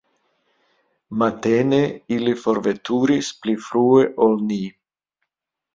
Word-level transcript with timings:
Matene 1.23 1.81
ili 2.17 2.33
forveturis 2.47 3.33
pli 3.45 3.57
frue 3.69 4.11
ol 4.29 4.37
ni. 4.51 4.63